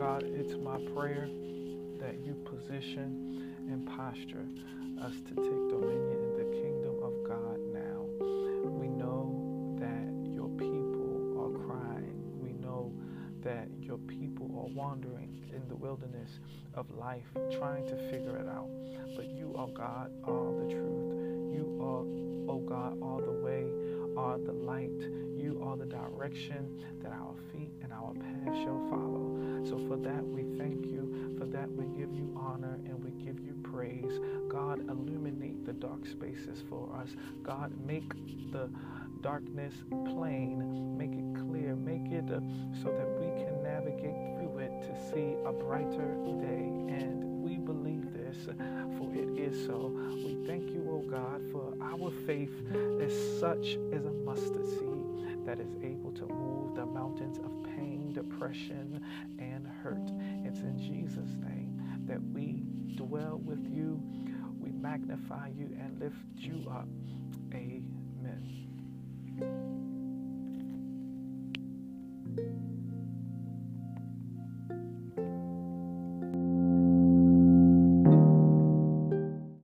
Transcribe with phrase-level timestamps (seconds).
[0.00, 1.28] God, it's my prayer
[1.98, 4.46] that you position and posture
[5.02, 8.06] us to take dominion in the kingdom of God now.
[8.64, 12.16] We know that your people are crying.
[12.40, 12.94] We know
[13.42, 16.30] that your people are wandering in the wilderness
[16.72, 17.26] of life,
[17.58, 18.70] trying to figure it out.
[19.14, 21.52] But you, oh God, are the truth.
[21.52, 23.66] You are, oh God, are the way,
[24.16, 24.98] are the light.
[25.36, 29.29] You are the direction that our feet and our path shall follow.
[29.64, 31.36] So for that, we thank you.
[31.38, 34.18] For that, we give you honor and we give you praise.
[34.48, 37.10] God, illuminate the dark spaces for us.
[37.42, 38.10] God, make
[38.52, 38.70] the
[39.20, 42.40] darkness plain, make it clear, make it uh,
[42.82, 46.66] so that we can navigate through it to see a brighter day.
[46.88, 48.46] And we believe this,
[48.96, 49.92] for it is so.
[50.16, 52.52] We thank you, O oh God, for our faith
[53.00, 54.99] is such as a mustard seed
[55.50, 59.04] that is able to move the mountains of pain, depression,
[59.40, 60.12] and hurt.
[60.44, 62.62] It's in Jesus' name that we
[62.94, 64.00] dwell with you,
[64.60, 66.86] we magnify you, and lift you up.
[67.52, 68.60] Amen.